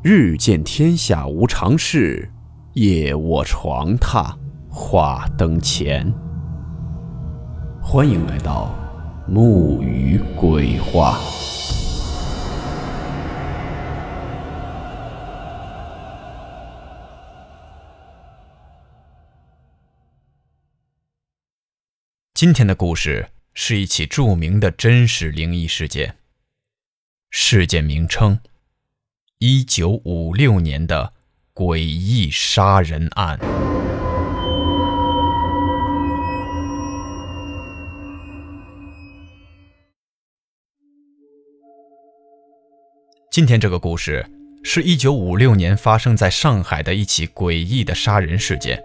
[0.00, 2.30] 日见天下无常事，
[2.74, 4.32] 夜卧床榻
[4.70, 6.14] 话灯前。
[7.82, 8.72] 欢迎来到
[9.26, 11.18] 木鱼鬼话。
[22.34, 26.18] 今天的故事是一起著名的真实灵异事件，
[27.30, 28.38] 事件名称。
[29.40, 31.12] 一九五六年的
[31.54, 33.38] 诡异杀人案。
[43.30, 44.28] 今天这个故事
[44.64, 48.82] 是一九五六年发生在上海的一起诡异的杀人事件，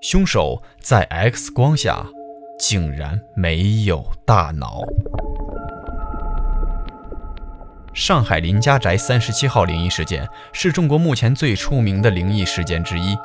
[0.00, 2.06] 凶手在 X 光下
[2.58, 4.80] 竟然没有大脑。
[7.92, 13.16] 上海林家宅三十七号灵异事件是中国目前最出名的灵异事件之一。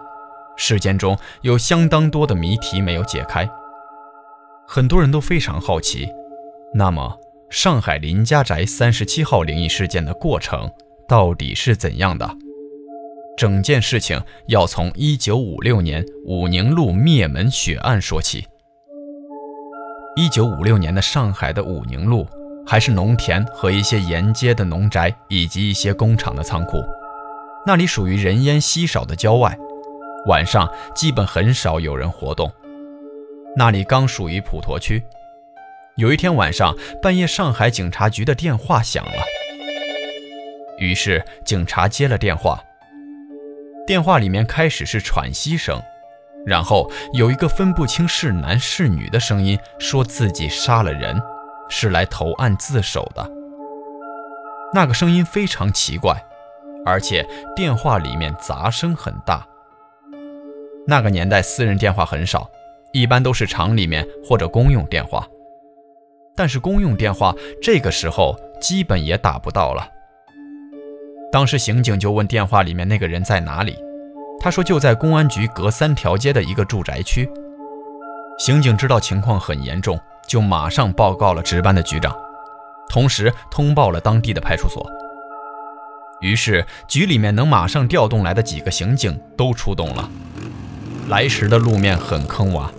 [0.58, 3.48] 事件中有相当多的谜题没有解开，
[4.68, 6.10] 很多人都非常好奇。
[6.74, 7.16] 那么，
[7.50, 10.72] 上海林家宅三十七号灵异事件的过程
[11.08, 12.28] 到底是怎样的？
[13.38, 18.48] 整件事情要从一九五六年武宁路灭门血案说起。
[20.16, 22.26] 一九五六年的上海的武宁路。
[22.68, 26.84] 还是农田和一些沿街的农宅，以及一些工厂的仓库，
[27.66, 29.56] 那里属于人烟稀少的郊外，
[30.26, 32.52] 晚上基本很少有人活动。
[33.56, 35.04] 那里刚属于普陀区。
[35.96, 39.24] 有一天晚上半夜，上海警察局的电话响了，
[40.78, 42.60] 于是警察接了电话。
[43.88, 45.82] 电话里面开始是喘息声，
[46.46, 51.22] 然后有一个分不清是男是女的声音，说自己杀了人。
[51.70, 53.30] 是来投案自首的。
[54.74, 56.16] 那个声音非常奇怪，
[56.86, 59.46] 而且电话里面杂声很大。
[60.88, 62.50] 那个年代私人电话很少，
[62.92, 65.26] 一般都是厂里面或者公用电话。
[66.36, 69.88] 但是公用电话这个时候基本也打不到了。
[71.32, 73.78] 当时刑警就问电话里面那个人在哪里，
[74.40, 77.30] 他说就在公安局隔三条街的一个住宅区。
[78.38, 79.98] 刑警知道情况很严重。
[80.28, 82.16] 就马上报告了值班的局长，
[82.90, 84.90] 同时通报了当地的派出所。
[86.22, 90.10] 于是局里面能马上调动来的几个刑警都出动了。
[91.08, 92.70] 来时的路面很坑洼，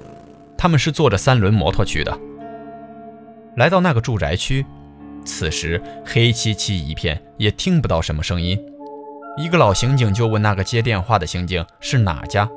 [0.57, 2.19] 他们是坐着三轮摩托去的。
[3.57, 4.67] 来到那个住宅区，
[5.25, 8.59] 此时黑漆漆一片，也听不到什么声音。
[9.39, 12.49] 一个老刑警就问那个接电话的刑警是哪家，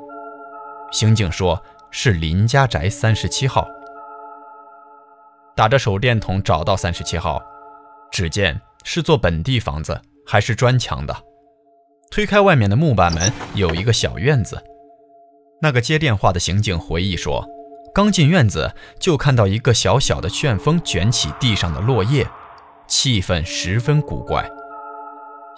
[0.90, 3.68] 刑警说是林家宅三十七号。
[5.60, 7.38] 打着手电筒找到三十七号，
[8.10, 11.14] 只见是座本地房子，还是砖墙的。
[12.10, 14.58] 推开外面的木板门，有一个小院子。
[15.60, 17.46] 那个接电话的刑警回忆说，
[17.92, 22.26] 刚进院子就看到一个小小的旋风卷起地上的落叶，
[22.86, 24.50] 气氛十分古怪。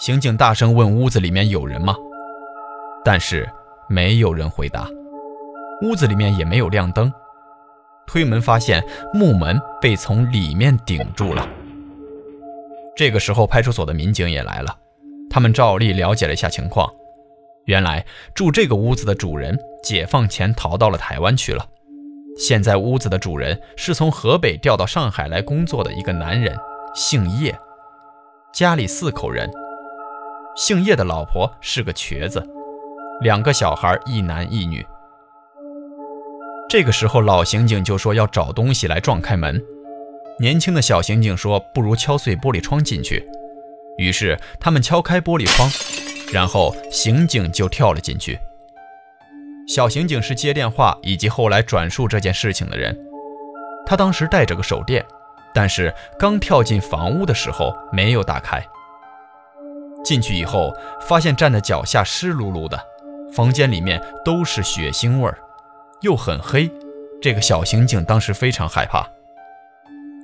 [0.01, 1.95] 刑警大声问屋子里面有人吗？
[3.05, 3.49] 但是
[3.89, 4.85] 没有人回答。
[5.83, 7.13] 屋子里面也没有亮灯。
[8.13, 8.85] 推门发现
[9.15, 11.49] 木门被从里面顶住了。
[12.95, 14.77] 这个时候，派出所的民警也来了，
[15.31, 16.87] 他们照例了解了一下情况。
[17.65, 21.67] 原来住这个屋子的主人解放前逃到了台湾去了，
[22.37, 26.55] 现在屋子的主人是从河北调到上海来工作的一个男人，
[26.95, 27.59] 姓叶，
[28.53, 29.51] 家里四口人，
[30.55, 32.47] 姓叶的老婆是个瘸子，
[33.23, 34.87] 两个小孩一男一女。
[36.73, 39.63] 这个时候，老刑警就说要找东西来撞开门。
[40.39, 43.29] 年轻的小刑警说：“不如敲碎玻璃窗进去。”
[43.99, 45.71] 于是他们敲开玻璃窗，
[46.33, 48.39] 然后刑警就跳了进去。
[49.69, 52.99] 小刑警是接电话以及后来转述这件事情的人。
[53.85, 55.05] 他当时带着个手电，
[55.53, 58.67] 但是刚跳进房屋的时候没有打开。
[60.03, 62.83] 进去以后，发现站在脚下湿漉漉的，
[63.31, 65.37] 房间里面都是血腥味儿。
[66.03, 66.71] 又很黑，
[67.21, 69.09] 这个小刑警当时非常害怕。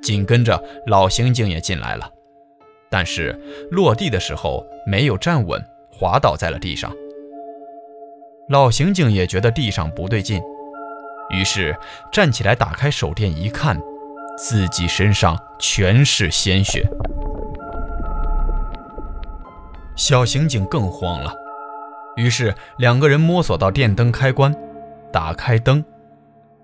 [0.03, 2.09] 紧跟着老刑警也进来了，
[2.91, 3.39] 但是
[3.71, 6.93] 落地的时候没有站稳，滑倒在了地上。
[8.49, 10.41] 老刑警也觉得地上不对劲，
[11.31, 11.77] 于是
[12.13, 13.79] 站起来打开手电一看，
[14.39, 16.89] 自己身上全是鲜血。
[19.95, 21.35] 小刑警更慌了，
[22.17, 24.55] 于是两个人摸索到电灯开关。
[25.13, 25.85] 打开灯，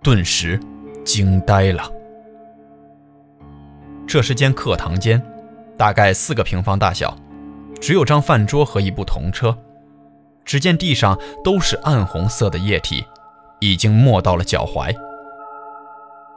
[0.02, 0.60] 顿时
[1.04, 1.90] 惊呆了。
[4.06, 5.20] 这是间课堂间，
[5.76, 7.16] 大概四个平方大小，
[7.80, 9.56] 只有张饭桌和一部童车。
[10.44, 13.02] 只见地上都是暗红色的液体，
[13.60, 14.94] 已经没到了脚踝。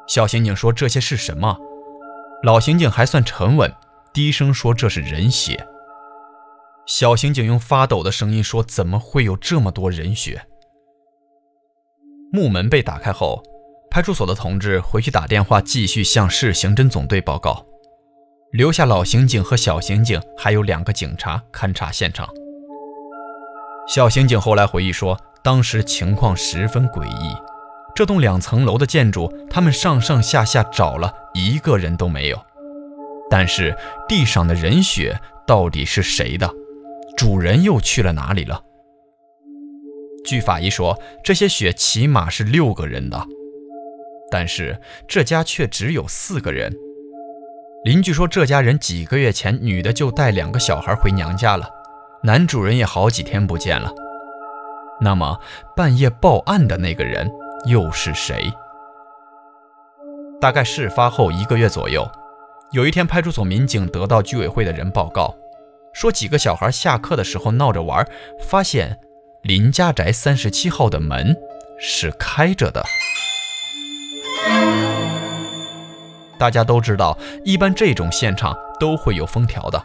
[0.08, 1.58] 小刑警说：“这些是什么？”
[2.42, 3.70] 老刑警还算沉稳，
[4.14, 5.68] 低声说：“这是人血。”
[6.88, 10.48] 小刑警用发抖的声音说：“怎么会有这么多人血？”
[12.32, 13.42] 木门被打开后，
[13.90, 17.66] 派出所的同志回去打电话，继续向市刑侦总队报告，
[18.52, 22.28] 留下老刑警和小刑警还有两个警察勘察现场。
[23.88, 27.36] 小刑警后来回忆说，当时情况十分诡异。
[27.96, 32.40] 这栋两层楼的建筑，他们上上下下找了一个人都没有。
[33.30, 33.76] 但是
[34.08, 36.50] 地上的人血到底是谁的？
[37.16, 38.62] 主人又去了哪里了？
[40.28, 43.26] 据法医说，这些血起码是六个人的，
[44.30, 44.78] 但是
[45.08, 46.70] 这家却只有四个人。
[47.86, 51.70] 邻居说，这家人几个月前女的就带两个小孩回娘家了。
[52.24, 53.90] 男主人也好几天不见了，
[55.00, 55.40] 那么
[55.78, 57.32] 半夜报案的那个人
[57.66, 58.52] 又是谁？
[60.42, 62.06] 大概事发后一个月左右，
[62.74, 65.34] 有一天派出所民警得到居委会的人报告，
[65.94, 68.06] 说几个小孩下课的时候闹着玩，
[68.42, 69.00] 发现
[69.48, 71.34] 林家宅三十七号的门
[71.80, 72.84] 是开着的。
[76.38, 79.82] 大家都知道，一般这种现场都会有封条的。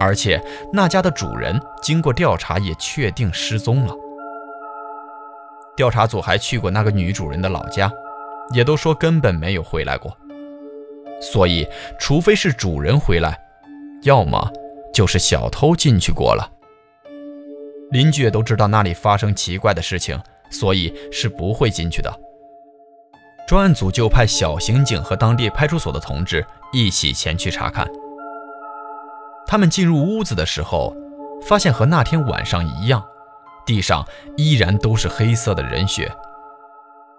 [0.00, 0.42] 而且
[0.72, 3.94] 那家的主人经过调查也确定失踪了。
[5.76, 7.88] 调查组还去过那个女主人的老家，
[8.52, 10.12] 也都说根本没有回来过。
[11.20, 11.64] 所以，
[12.00, 13.38] 除非是主人回来，
[14.02, 14.50] 要么
[14.92, 16.50] 就是小偷进去过了。
[17.92, 20.18] 邻居也都知道那里发生奇怪的事情，
[20.50, 22.12] 所以是不会进去的。
[23.46, 27.86] 专案组就派小刑警和当地派出所的同志一起前去查看。
[29.46, 30.96] 他们进入屋子的时候，
[31.42, 33.04] 发现和那天晚上一样，
[33.66, 34.06] 地上
[34.38, 36.10] 依然都是黑色的人血。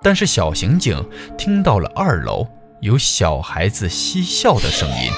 [0.01, 2.47] 但是小刑警听到了二楼
[2.79, 5.11] 有小孩子嬉笑的声音。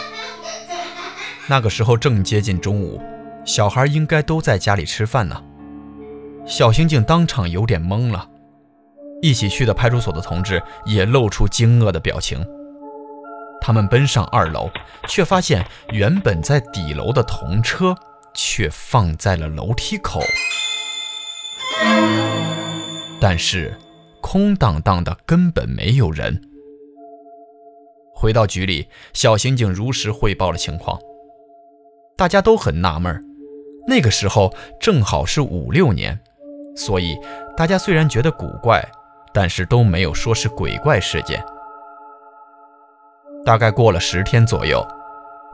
[1.47, 3.01] 那个时候正接近中午，
[3.45, 5.41] 小孩应该都在家里吃饭呢。
[6.45, 8.27] 小刑警当场有点懵了，
[9.21, 12.45] 一起去的派出所的同志也露出惊愕的表情。
[13.61, 14.69] 他们奔上二楼，
[15.07, 17.95] 却发现原本在底楼的童车
[18.33, 20.21] 却放在了楼梯口，
[23.19, 23.75] 但是
[24.21, 26.39] 空荡荡的，根本没有人。
[28.13, 30.99] 回到局里，小刑警如实汇报了情况，
[32.15, 33.25] 大家都很纳闷
[33.87, 36.19] 那个时候正好是五六年，
[36.75, 37.17] 所以
[37.55, 38.83] 大家虽然觉得古怪，
[39.33, 41.43] 但是都没有说是鬼怪事件。
[43.45, 44.85] 大概过了十天左右，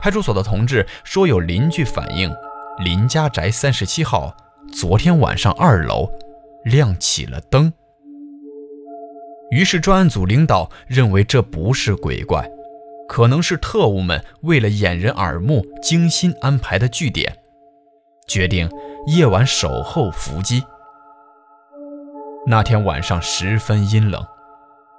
[0.00, 2.32] 派出所的同志说有邻居反映，
[2.78, 4.34] 林家宅三十七号
[4.72, 6.10] 昨天晚上二楼
[6.64, 7.70] 亮起了灯。
[9.50, 12.50] 于是专案组领导认为这不是鬼怪，
[13.06, 17.36] 可能是特务们为了掩人耳目精心安排的据点，
[18.32, 18.66] 决定
[19.04, 20.64] 夜晚守候伏击。
[22.46, 24.24] 那天晚上十分阴冷，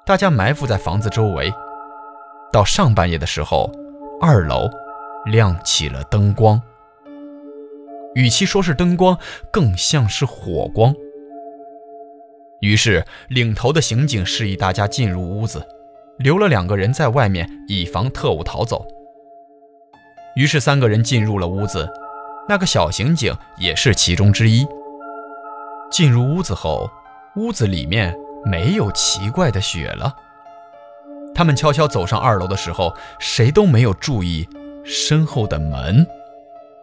[0.05, 1.51] 大家埋伏在房子周围。
[2.51, 3.71] 到上半夜的时候，
[4.21, 4.69] 二楼
[5.25, 6.61] 亮起了灯光。
[8.13, 9.17] 与其说是灯光，
[9.51, 10.93] 更像是火光。
[12.59, 15.65] 于是，领头的刑警示意大家进入屋子，
[16.19, 18.85] 留了两个人在外面，以防特务逃走。
[20.35, 21.89] 于是，三个人进入了屋子，
[22.47, 24.65] 那个小刑警也是其中之一。
[25.91, 26.89] 进入屋子后，
[27.35, 30.13] 屋子里面没有奇怪的血了。
[31.35, 34.47] 他们悄悄走上二楼的时候，谁都没有注意
[34.83, 36.05] 身后的门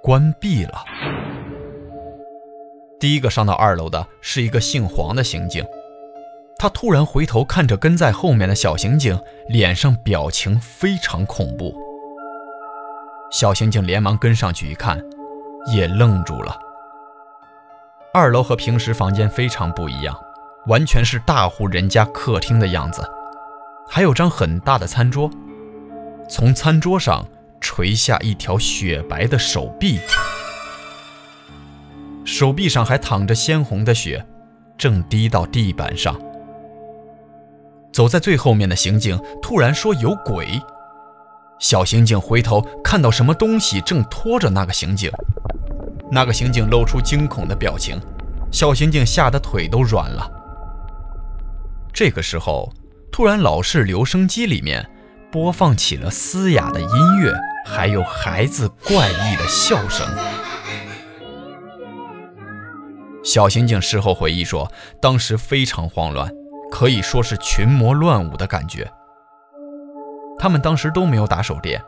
[0.02, 0.84] 关闭了。
[2.98, 5.64] 第一个上到二楼的是一个姓黄的刑警，
[6.58, 11.74] 他突然回头看着跟在后面的小刑警，脸上表情非常恐怖。
[13.30, 15.00] 小刑警连忙跟上去一看，
[15.66, 16.56] 也愣住了。
[18.12, 20.16] 二楼和平时房间非常不一样，
[20.66, 23.08] 完全是大户人家客厅的样子。
[23.88, 25.30] 还有张很大的餐桌，
[26.28, 27.24] 从餐桌上
[27.60, 29.98] 垂下一条雪白的手臂，
[32.24, 34.24] 手臂上还淌着鲜红的血，
[34.78, 36.20] 正滴到地板上。
[37.92, 40.60] 走在最后面的刑警突然说：“有鬼！”
[41.58, 45.10] 小刑警回头看到什么东西正拖着那个刑警，
[46.10, 48.00] 那个刑警露出惊恐的表情，
[48.50, 50.30] 小刑警吓得腿都软了。
[51.92, 52.72] 这个时候。
[53.12, 54.88] 突然，老式留声机里面
[55.32, 57.34] 播放起了嘶哑的音乐，
[57.66, 60.06] 还有孩子怪异的笑声。
[63.24, 64.70] 小刑警事后回忆说，
[65.02, 66.30] 当时非常慌乱，
[66.70, 68.88] 可以说是群魔乱舞的感觉。
[70.38, 71.82] 他们当时都没有打手电。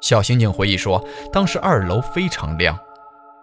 [0.00, 2.78] 小刑警回忆说，当时二楼非常亮，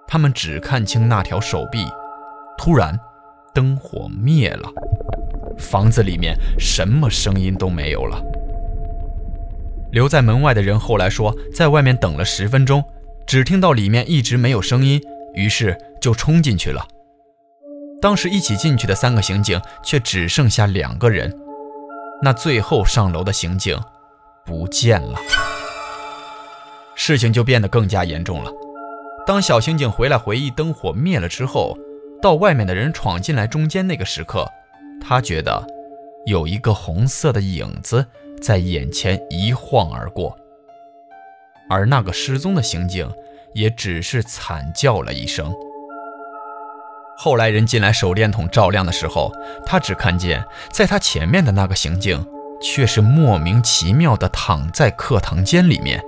[0.09, 1.85] 他们只看清那条手臂。
[2.57, 2.99] 突然，
[3.53, 4.67] 灯火灭了，
[5.57, 8.19] 房子里面什么声音都没有了。
[9.91, 12.83] 留在门外的人后来说，在外面等了十分钟，
[13.27, 14.99] 只听到里面一直没有声音，
[15.35, 16.85] 于是就冲进去了。
[18.01, 21.31] 当时一起进去的三个刑警却只剩下两个人，
[22.21, 23.79] 那最后上楼的刑警
[24.45, 25.19] 不见了。
[26.95, 28.51] 事情就变得更加严重了。
[29.29, 31.77] 当小刑警回来回忆灯火灭了之后。
[32.19, 34.43] 到外面的人闯进来，中间那个时刻，
[34.99, 35.67] 他觉得
[36.25, 38.03] 有一个红色的影子
[38.41, 40.35] 在眼前一晃而过，
[41.69, 43.07] 而那个失踪的刑警
[43.53, 45.53] 也只是惨叫了一声。
[47.15, 49.31] 后来人进来手电筒照亮的时候，
[49.63, 52.25] 他只看见在他前面的那个刑警
[52.63, 56.03] 却是莫名其妙地躺在课堂间里面。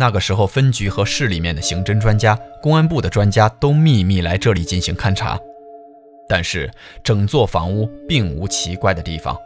[0.00, 5.36] 那个时候，分局和市里面的刑侦专家、公安部的专家都秘密来这里进行勘查，
[6.28, 6.70] 但是
[7.02, 9.36] 整座房屋并无奇怪的地方，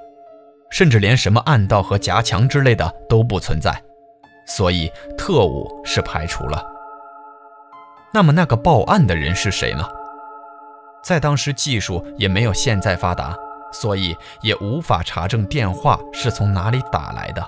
[0.70, 3.82] 甚至连什么暗道和夹墙之类的都不存在，
[4.46, 6.62] 所以特务是排除了。
[8.12, 9.88] 那么那个报案的人是谁呢？
[11.02, 13.34] 在当时技术也没有现在发达，
[13.72, 17.42] 所以也无法查证电话是从哪里打来的。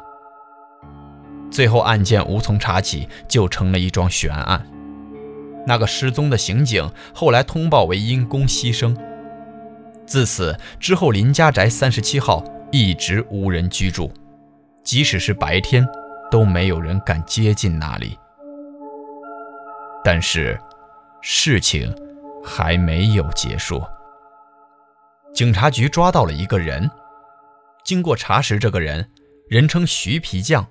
[1.55, 4.67] 最后案件无从查起，就成了一桩悬案。
[5.65, 8.93] 那个失踪的刑警后来通报为因公牺牲。
[10.05, 12.43] 自此之后，林家宅三十七号
[12.73, 14.13] 一直无人居住，
[14.83, 15.87] 即使是白天，
[16.29, 18.19] 都没有人敢接近那里。
[20.03, 20.59] 但是，
[21.21, 21.95] 事情
[22.45, 23.81] 还没有结束。
[25.33, 26.91] 警察局抓到了一个人，
[27.85, 29.09] 经过查实，这个人
[29.49, 30.67] 人称徐皮匠。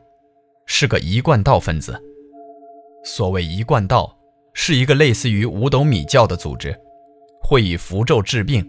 [0.65, 2.01] 是个一贯道分子。
[3.03, 4.17] 所谓一贯道，
[4.53, 6.73] 是一个类似于五斗米教的组织，
[7.41, 8.65] 会以符咒治病，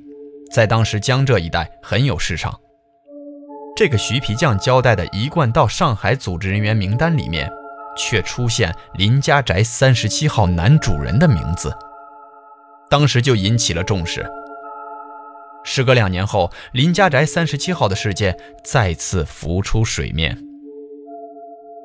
[0.53, 2.59] 在当时江浙一带很有市场。
[3.77, 7.51] 这个徐皮匠交代的一贯道上海组织人员名单里面，
[7.97, 11.73] 却出现林家宅三十七号男主人的名字，
[12.89, 14.29] 当时就引起了重视。
[15.65, 20.37] 时隔两年后，林家宅三十七号的事件再次浮出水面。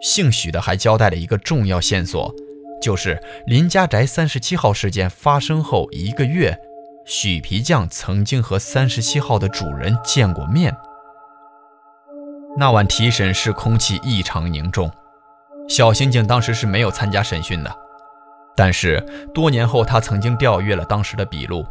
[0.02, 2.34] 姓许的还交代了一个重要线索，
[2.82, 6.58] 就是林家宅三十七号事件发生后一个月，
[7.06, 10.76] 许皮匠曾经和三十七号的主人见过面。
[12.58, 14.92] 那晚提审室空气异常凝重，
[15.68, 17.76] 小刑警当时是没有参加审讯的，
[18.56, 19.00] 但是
[19.34, 21.66] 多年后他曾经调阅了当时的笔录。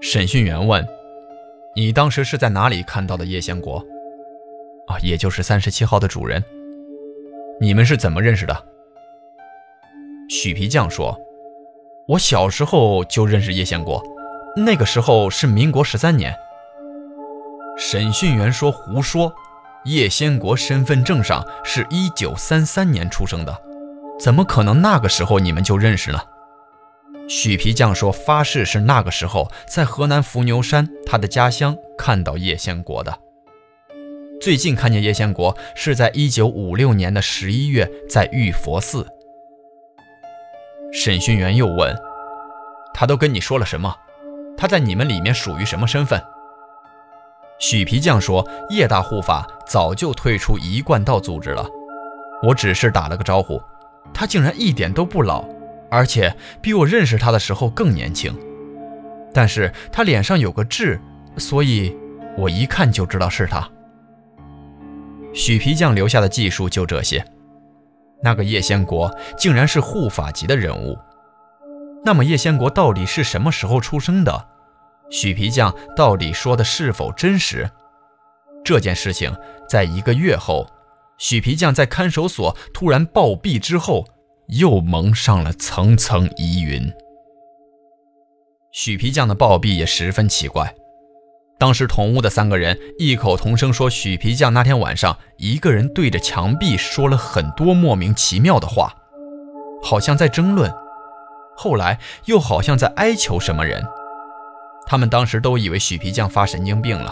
[0.00, 0.86] 审讯员问
[1.74, 3.78] ：“你当时是在哪里看到的叶先国？
[4.86, 6.44] 啊，也就是三十七号的主人。”
[7.60, 8.64] 你们是怎么认识的？
[10.28, 11.16] 许皮匠说
[12.08, 14.02] ：“我小时候就认识叶先国，
[14.56, 16.34] 那个时候是民国十三年。”
[17.78, 19.32] 审讯员说：“胡说！
[19.84, 23.54] 叶先国身份证上是一九三三年出生的，
[24.18, 26.18] 怎么可能那个时候你们就认识呢？”
[27.28, 33.18] 许皮匠说：“发誓是那个时候在河南伏牛山他的家乡看到叶先国的。”
[34.44, 39.08] 最近看见叶先国是在一九五六年的十一月，在玉佛寺。
[40.92, 41.96] 审讯员又问
[42.92, 43.96] ：“他都跟你说了什么？
[44.54, 46.22] 他在你们里面属于什么身份？”
[47.58, 51.66] 许皮匠说：“叶大护法早就退出一贯道组织了，
[52.42, 53.58] 我只是打了个招呼。
[54.12, 55.42] 他竟然一点都不老，
[55.90, 58.38] 而且比我认识他的时候更年轻。
[59.32, 61.00] 但是他脸上有个痣，
[61.38, 61.96] 所以
[62.36, 63.66] 我一看就知道是他。”
[65.34, 67.24] 许皮匠留下的技术就这些，
[68.22, 70.96] 那个叶先国竟然是护法级的人物。
[72.04, 74.48] 那么叶先国到底是什么时候出生的？
[75.10, 77.68] 许皮匠到底说的是否真实？
[78.64, 79.34] 这件事情
[79.68, 80.66] 在一个月后，
[81.18, 84.06] 许皮匠在看守所突然暴毙之后，
[84.48, 86.90] 又蒙上了层层疑云。
[88.70, 90.74] 许皮匠的暴毙也十分奇怪。
[91.64, 98.92] 当时同屋的三个人异口同声说：“许皮匠那天晚上一个人对着墙壁说了很多莫名其妙的话，
[99.82, 100.70] 好像在争论，
[101.56, 103.82] 后来又好像在哀求什么人。
[104.86, 107.10] 他们当时都以为许皮匠发神经病了。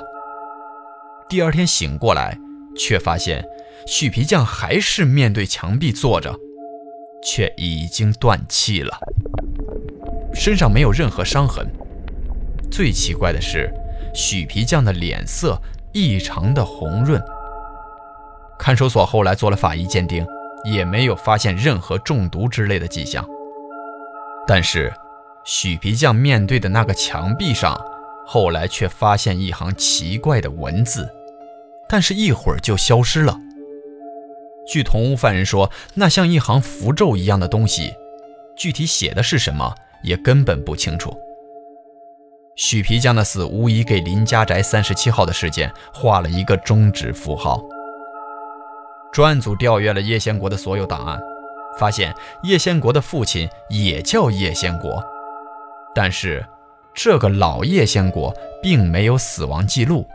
[1.30, 2.38] 第二天醒过来，
[2.76, 3.42] 却发现
[3.86, 6.38] 许皮匠还是面对墙壁坐着，
[7.24, 8.98] 却已经断气了。”
[10.36, 11.66] 身上没有任何伤痕。
[12.70, 13.72] 最奇怪的是，
[14.12, 15.60] 许皮匠的脸色
[15.92, 17.22] 异常的红润。
[18.58, 20.26] 看守所后来做了法医鉴定，
[20.64, 23.26] 也没有发现任何中毒之类的迹象。
[24.46, 24.92] 但是，
[25.44, 27.80] 许皮匠面对的那个墙壁上，
[28.26, 31.08] 后来却发现一行奇怪的文字，
[31.88, 33.36] 但是一会儿就消失了。
[34.66, 37.92] 据同屋犯人说，那像一行符咒一样的东西，
[38.56, 41.12] 具体写的是什么也根本不清楚。
[42.54, 47.62] 许皮匠的死无疑给林家宅三十七号的事件画了一个终止符号。
[49.10, 51.20] 专案组调阅了叶先国的所有档案，
[51.78, 55.02] 发现叶先国的父亲也叫叶先国，
[55.94, 56.44] 但是
[56.94, 60.06] 这个老叶先国并没有死亡记录。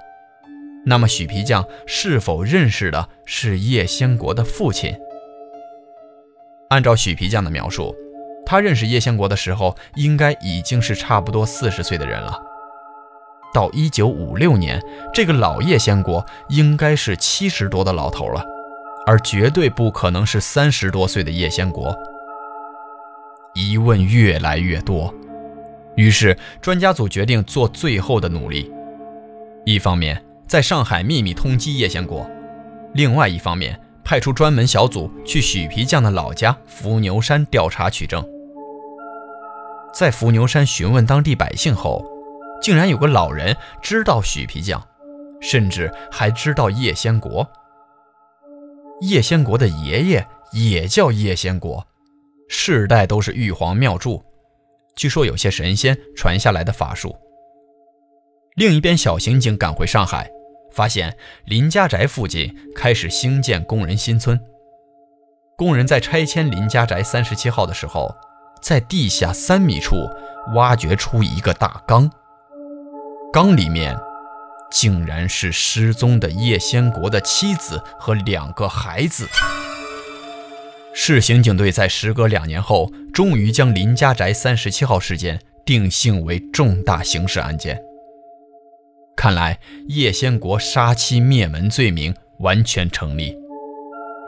[0.86, 4.96] 那么许皮匠是否认识的是叶先国的父亲？
[6.70, 7.96] 按照许皮匠的描述，
[8.50, 12.40] 他认识叶先国的时候，应该已经是差不多四十岁的人了。
[13.54, 14.82] 到一九五六年，
[15.14, 18.42] 这个老叶先国应该是七十多的老头了，
[19.06, 21.94] 而绝对不可能是三十多岁的叶先国。
[23.54, 25.14] 疑问越来越多，
[25.98, 28.72] 于是专家组决定做最后的努力。
[29.66, 32.26] 一方面，在上海秘密通缉叶先国，
[32.94, 38.26] 另外一方面派出专门小组去许皮匠的老家伏牛山调查取证。
[39.94, 42.06] 在伏牛山询问当地百姓后，
[42.62, 44.82] 竟然有个老人知道许皮匠，
[45.42, 47.48] 甚至还知道叶先国。
[49.02, 51.86] 叶先国的爷爷也叫叶先国，
[52.50, 54.24] 世代都是玉皇庙祝，
[54.96, 57.16] 据说有些神仙传下来的法术。
[58.56, 60.30] 另一边，小刑警赶回上海。
[60.74, 64.40] 发现林家宅附近开始兴建工人新村。
[65.58, 68.14] 工人在拆迁林家宅三十七号的时候，
[68.62, 70.10] 在地下三米处
[70.56, 72.10] 挖掘出一个大缸，
[73.32, 73.98] 缸里面
[74.72, 79.28] 竟然是失踪的叶先国的妻子和两个孩子。
[80.94, 87.80] 市刑警队在时隔两年后，终于将林家宅三十七号事件定性为重大刑事案件。
[89.16, 93.36] 看来叶先国杀妻灭门罪名完全成立，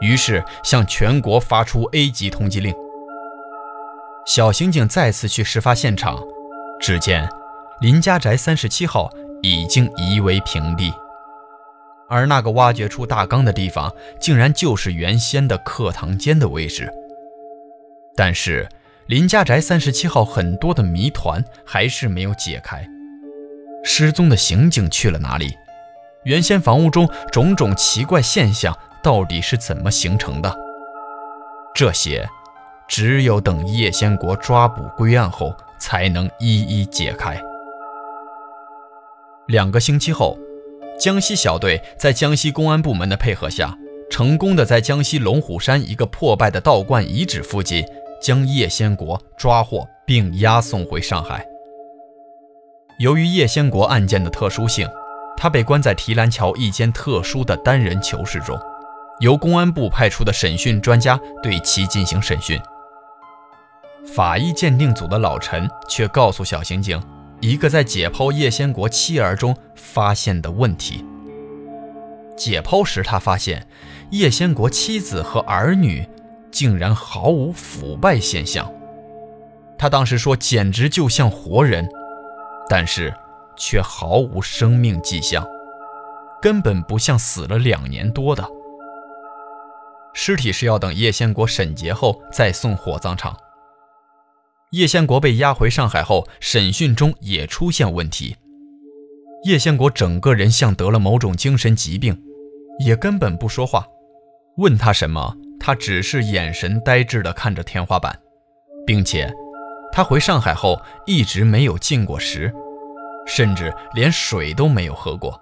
[0.00, 2.74] 于是向全国发出 A 级通缉令。
[4.26, 6.18] 小刑警再次去事发现场，
[6.80, 7.28] 只见
[7.80, 9.10] 林家宅三十七号
[9.42, 10.92] 已经夷为平地，
[12.08, 16.92] 而那个挖掘出大缸的地方，竟然就是原先的课堂间的位置。
[18.14, 18.68] 但是
[19.06, 22.86] 林家宅三十七号很多的谜团还是没有解开。
[23.82, 25.54] 失踪的刑警去了哪里？
[26.24, 30.54] 原先房屋中种种奇怪现象到底是怎么形成的？
[31.74, 32.28] 这些，
[32.90, 37.40] 只有等叶先国抓捕归案后才能一一解开。
[39.46, 40.36] 两个星期后，
[40.98, 43.78] 江西小队在江西公安部门的配合下，
[44.10, 47.86] 成功的在江西龙虎山一个破败的道观遗址附近，
[48.20, 51.46] 将叶先国抓获并押送回上海。
[52.98, 54.88] 由于叶先国案件的特殊性，
[55.36, 58.58] 他被关在提篮桥一间特殊的单人囚室中，
[59.20, 62.60] 由公安部派出的审讯专家对其进行审讯。
[64.06, 67.00] 法医鉴定组的老陈却告诉小刑警
[67.40, 71.04] 一个在解剖叶先国妻儿中发现的问题。
[72.36, 73.66] 解剖时，他发现
[74.10, 76.08] 叶先国妻子和儿女
[76.50, 78.70] 竟然毫无腐败现象。
[79.78, 81.88] 他当时说，简直就像活人。
[82.68, 83.12] 但是，
[83.56, 85.46] 却毫无生命迹象，
[86.40, 88.46] 根本不像死了两年多的。
[90.12, 93.36] 尸体是要等叶先国审结后再送火葬场。
[94.70, 98.36] 叶先国被押回上海后，审讯中也出现问题。
[99.44, 102.16] 叶先国整个人像得了某种精神疾病，
[102.78, 103.84] 也根本不说话。
[104.58, 108.16] 问他什么，他只是眼神呆滞地看着天花板，
[108.86, 109.32] 并且。
[109.92, 112.52] 他回上海后一直没有进过食，
[113.26, 115.36] 甚至连水都没有喝过。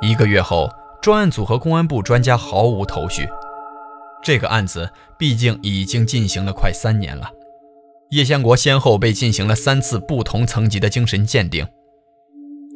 [0.00, 0.70] 一个月后，
[1.02, 3.28] 专案组和公安部专家毫无头绪。
[4.22, 7.28] 这个案子毕竟已经进行了快三年了，
[8.14, 11.66] 叶先国先后被进行了三次不同层级的精神鉴定，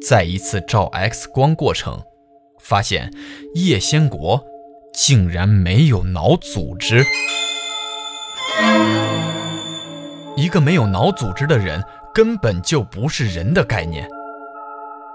[0.05, 1.97] 在一次照 X 光过程，
[2.59, 3.09] 发现
[3.55, 4.43] 叶先国
[4.93, 7.05] 竟然没有脑组织。
[10.35, 11.81] 一个没有脑组织的人
[12.13, 14.09] 根本就不是人的概念。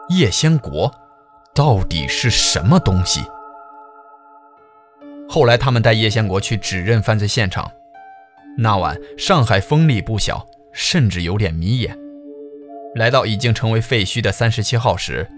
[0.08, 0.90] 叶先国
[1.54, 3.20] 到底是什么东西？
[5.28, 7.70] 后来他们带叶先国去指认犯罪现场。
[8.56, 11.98] 那晚上海风力不小，甚至有点迷眼。
[12.94, 15.28] 来到已经成为废墟的三十七号时，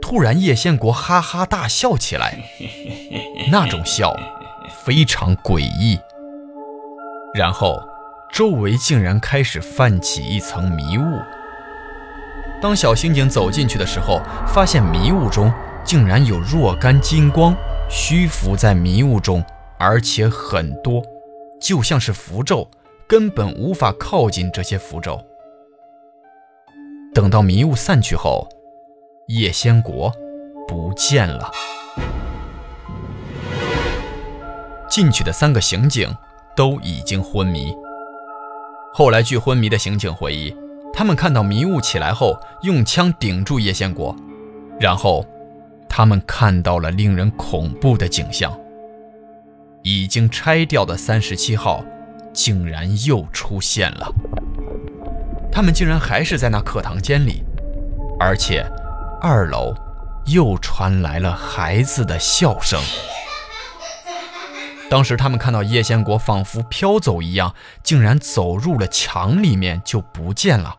[0.00, 2.38] 突然叶先国哈哈大笑起来，
[3.52, 4.16] 那种笑
[4.84, 5.98] 非常诡异。
[7.34, 7.78] 然后
[8.32, 11.02] 周围竟然开始泛起一层迷雾。
[12.62, 15.52] 当小刑警走进去的时候，发现迷雾中
[15.84, 17.54] 竟然有若干金光
[17.90, 19.44] 虚浮在迷雾中，
[19.78, 21.02] 而且很多，
[21.60, 22.68] 就像是符咒，
[23.06, 25.20] 根本无法靠近这些符咒。
[27.14, 28.46] 等到迷雾散去后，
[29.28, 30.12] 叶先国
[30.68, 31.50] 不见了。
[34.88, 36.14] 进去的三个刑警
[36.54, 37.74] 都已经昏迷。
[38.92, 40.56] 后来，据昏迷的刑警回忆，
[40.92, 44.16] 他们看到迷雾起来后，用枪顶住叶先国，
[44.80, 45.24] 然后
[45.88, 48.58] 他们看到了令人恐怖的景象：
[49.88, 51.84] 已经拆掉的三十七号
[52.34, 54.12] 竟然又出现了。
[55.52, 57.44] 他们竟然还是在那课堂间里，
[58.18, 58.66] 而且
[59.22, 59.72] 二楼
[60.26, 62.82] 又传来了孩子的笑声。
[64.90, 70.78] 当时他们看到叶先国仿佛飘走一样，竟然走入了墙里面就不见了。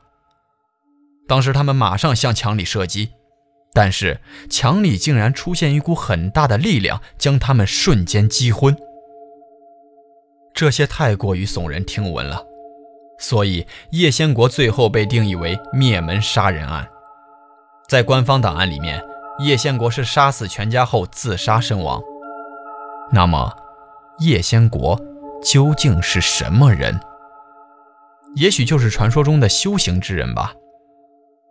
[1.29, 3.11] 当时他们马上向墙里射击，
[3.73, 8.75] 但是墙里竟然出现一股很大的力量，将他们瞬间击昏。
[10.57, 12.43] 这些太过于耸人听闻了。
[13.19, 16.89] 所以，叶先国最后被定义为灭门杀人案。
[17.87, 18.99] 在官方档案里面，
[19.45, 22.01] 叶先国是杀死全家后自杀身亡。
[23.11, 23.55] 那么，
[24.17, 24.99] 叶先国
[25.43, 26.99] 究竟是什么人？
[28.35, 30.55] 也许就是传说中的修行之人吧。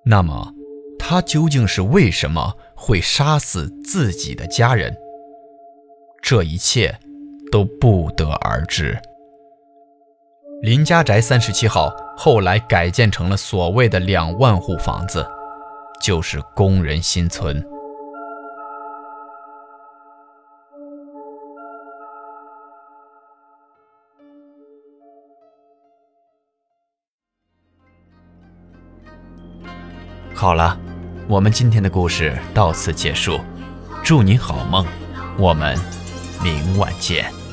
[0.04, 0.52] 那么，
[0.98, 4.96] 他究竟是为什么会杀死自己的家人？
[6.20, 6.98] 这一切
[7.50, 8.98] 都不得而知。
[10.62, 15.26] 林家宅三十七号后来改建成了所谓的两万户房子，
[16.02, 17.62] 就是工人新村。
[30.34, 30.78] 好了，
[31.28, 33.40] 我们今天的故事到此结束，
[34.04, 34.86] 祝你好梦，
[35.38, 35.76] 我们
[36.46, 37.45] 明晚见。